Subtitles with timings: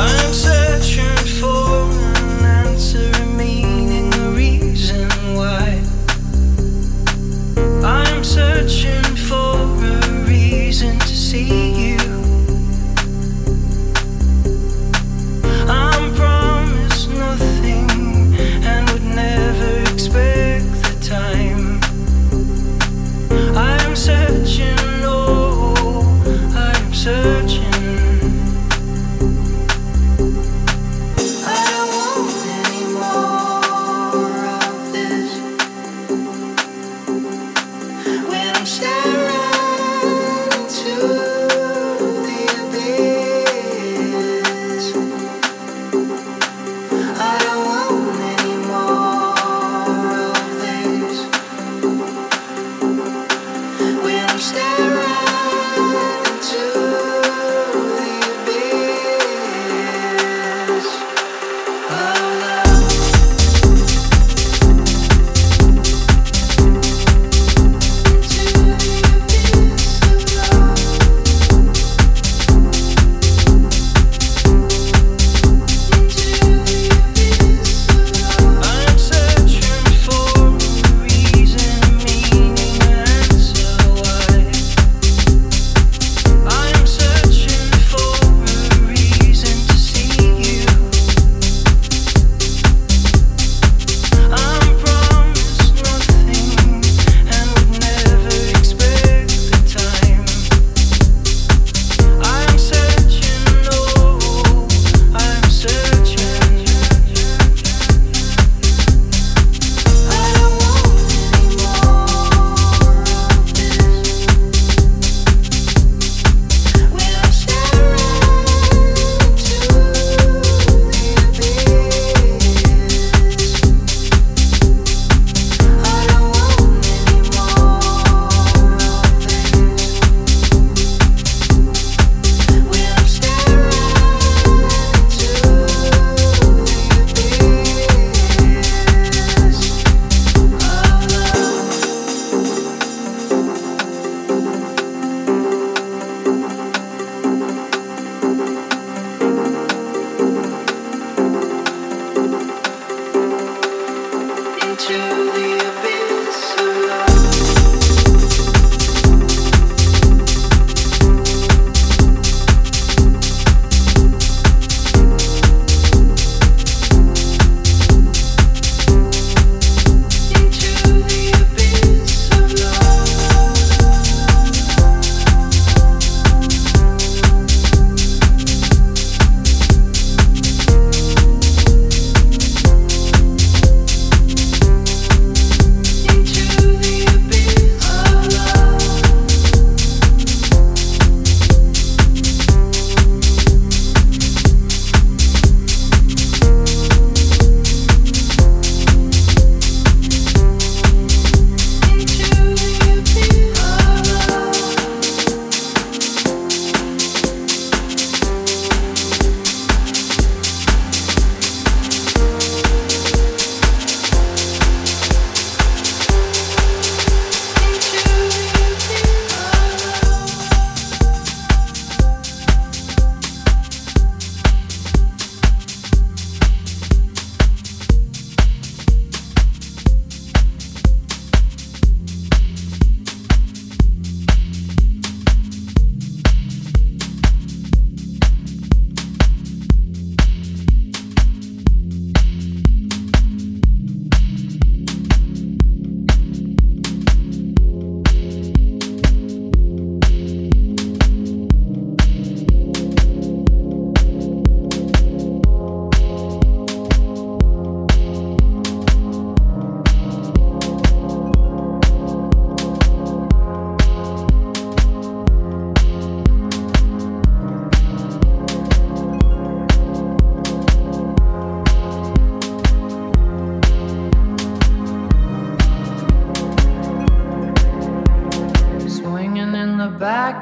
[0.00, 0.67] I'm sad.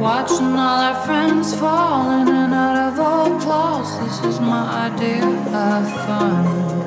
[0.00, 4.00] Watching all our friends falling in and out of applause.
[4.00, 6.79] This is my idea of fun.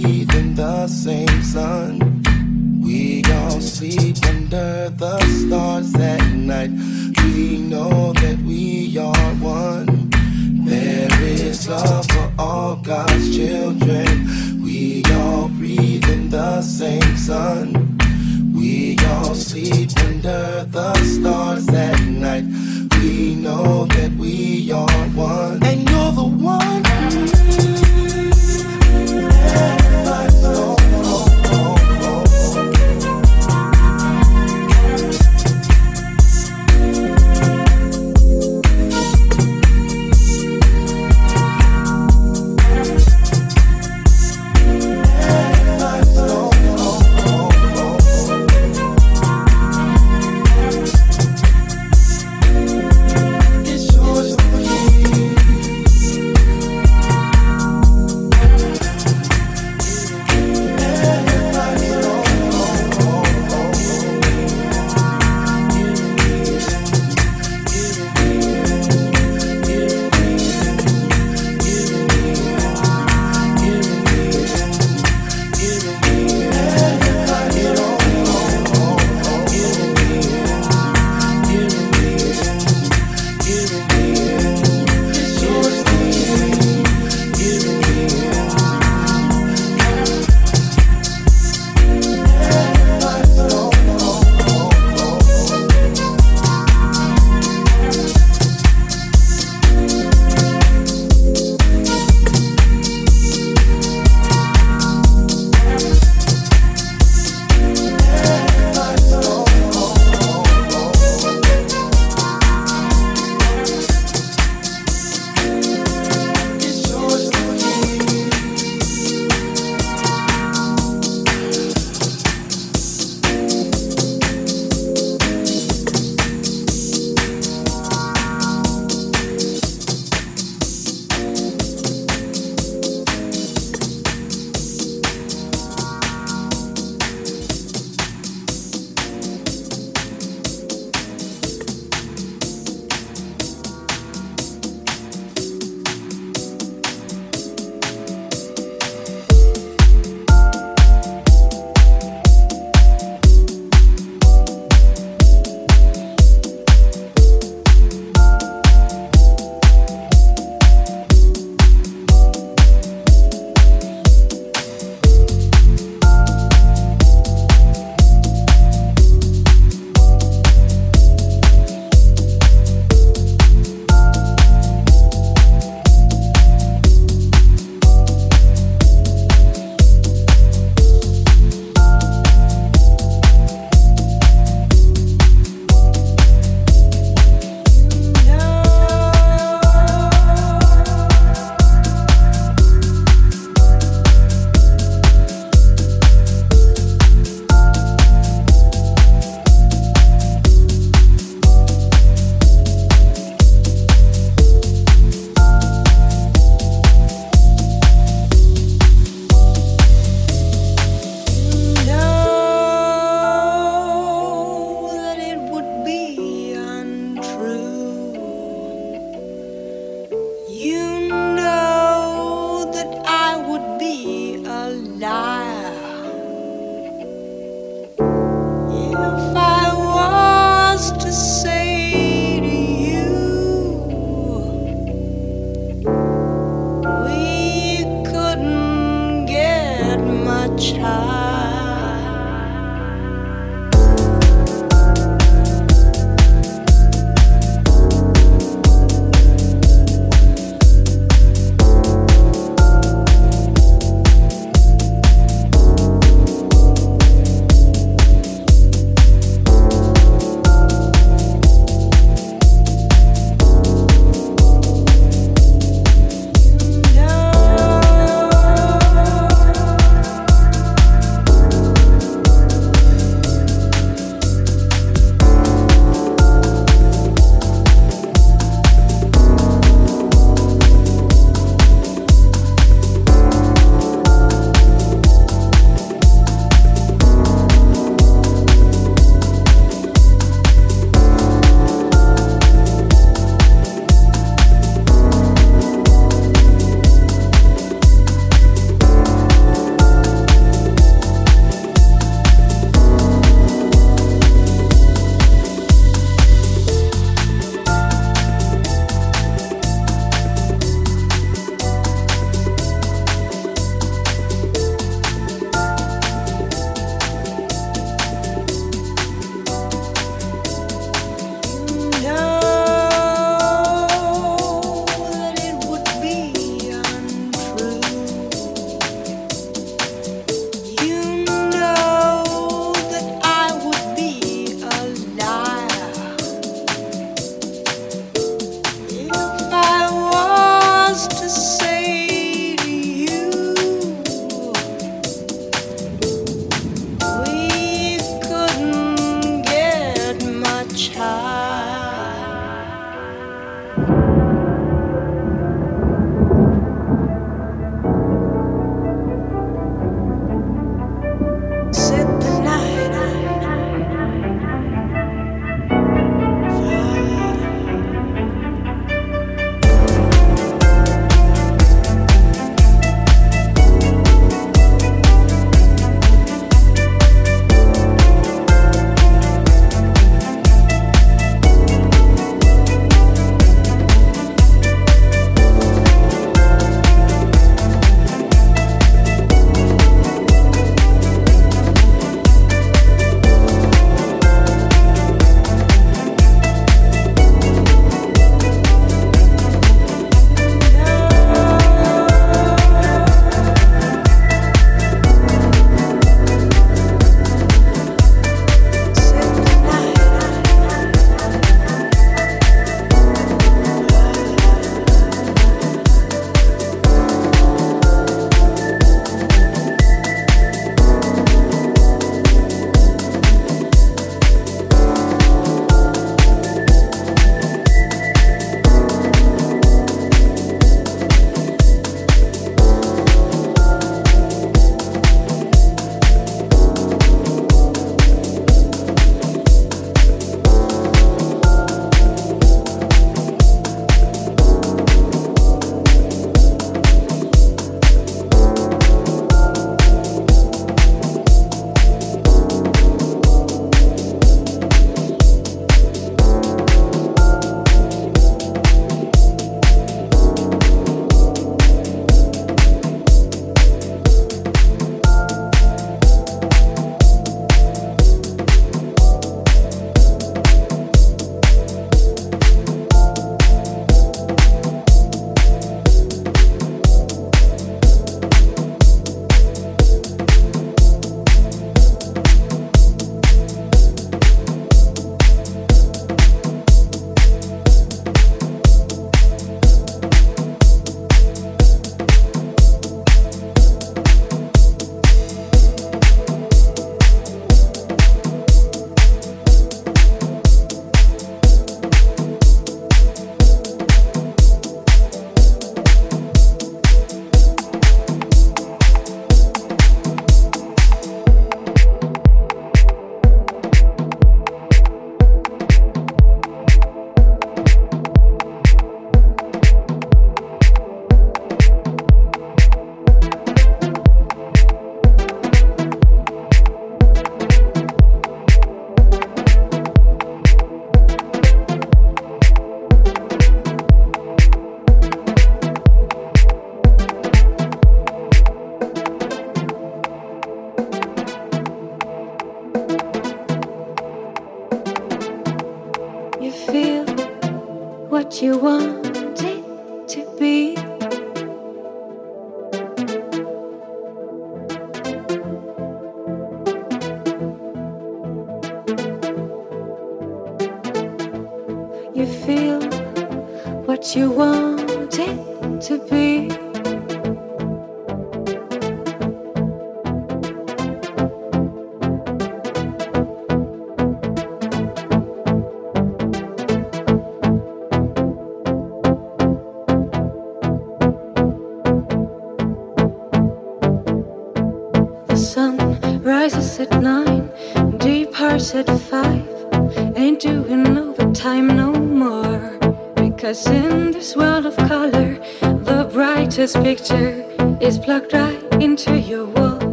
[0.00, 2.22] breathe in the same sun.
[2.82, 6.70] We all sleep under the stars at night.
[7.24, 10.10] We know that we are one.
[10.64, 14.62] There is love for all God's children.
[14.62, 17.98] We all breathe in the same sun.
[18.54, 22.44] We all sleep under the stars at night.
[23.00, 25.59] We know that we are one.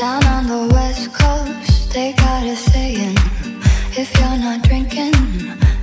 [0.00, 3.18] Down on the west coast, they got a saying
[3.92, 5.12] If you're not drinking,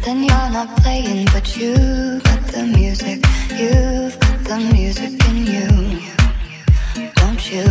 [0.01, 5.69] then you're not playing But you got the music, you've got the music in you
[7.17, 7.63] Don't you?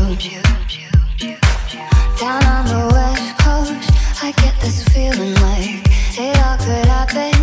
[2.20, 3.90] Down on the west coast,
[4.22, 5.82] I get this feeling like
[6.16, 7.35] It all could happen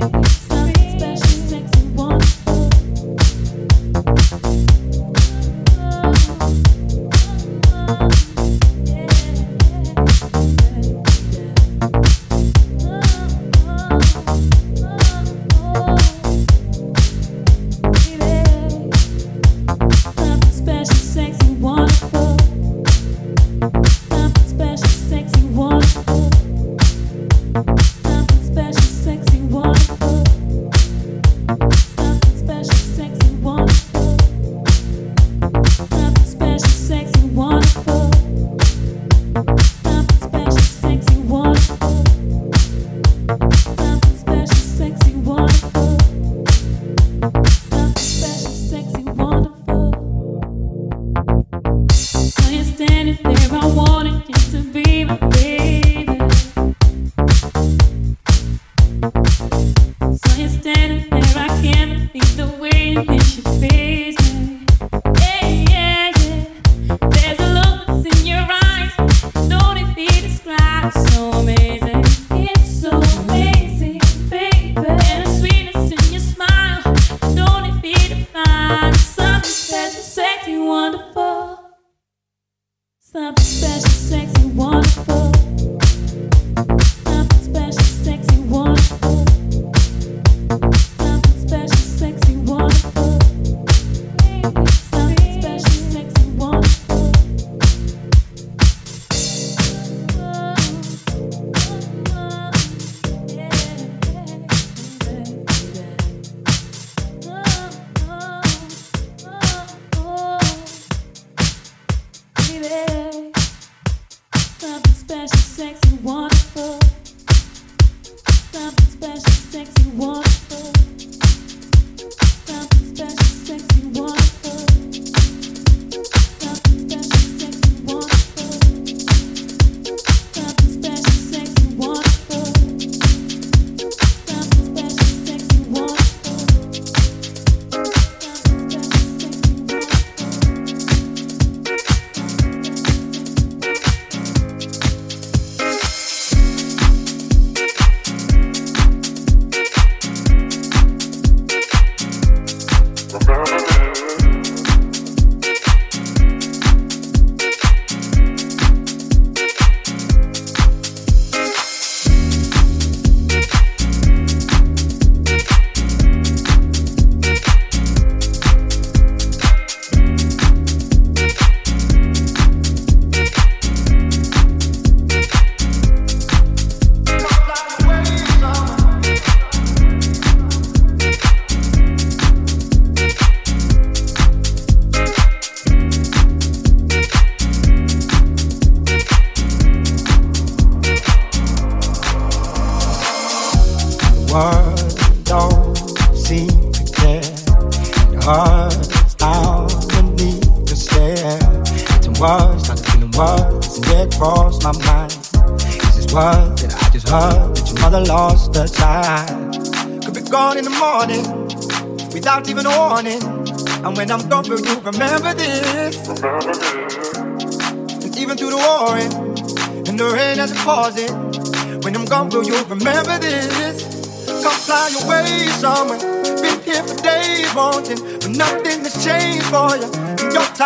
[0.00, 0.37] Thank you.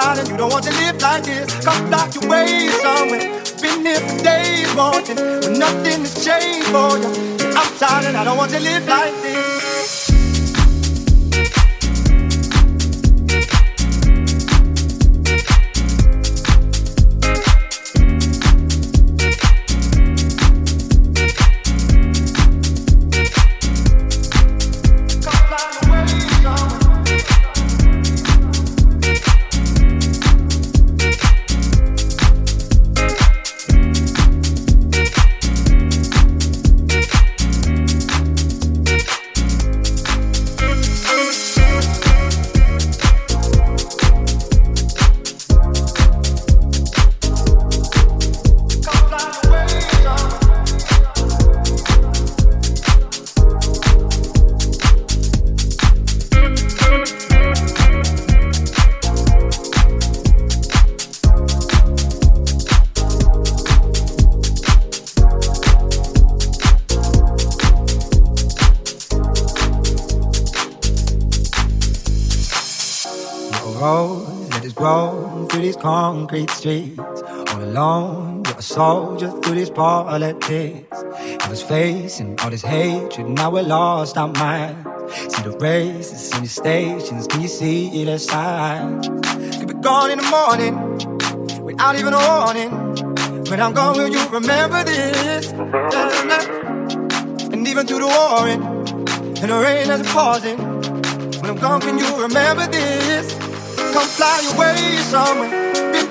[0.02, 1.64] you don't want to live like this.
[1.64, 3.42] Come back your way somewhere.
[3.62, 7.08] Been here for days wanting, but nothing has changed for you.
[7.54, 9.21] I'm tired and I don't want to live like
[75.82, 77.22] concrete streets.
[77.50, 80.96] All alone, you're a soldier through these politics.
[81.44, 84.86] I was facing all this hatred, now we're lost our minds.
[85.34, 89.08] See the races and the stations, can you see the signs?
[89.58, 90.74] Could be gone in the morning,
[91.64, 92.70] without even a warning.
[93.50, 95.50] When I'm gone, will you remember this?
[97.52, 98.62] And even through the warring,
[99.42, 100.58] and the rain that's pausing.
[101.40, 103.34] When I'm gone, can you remember this?
[103.92, 105.61] Come fly away somewhere.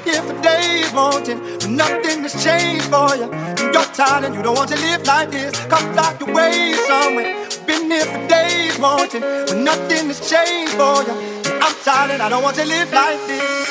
[0.04, 3.32] Been here for days, wanting, but nothing has changed for you.
[3.32, 5.56] And you're tired and you don't want to live like this.
[5.68, 7.47] Come fly away somewhere.
[7.68, 11.14] Been here for days, wanting, but nothing has changed for you.
[11.52, 13.70] And I'm tired and I don't want to live like this.